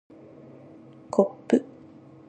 [1.11, 1.63] こっぷ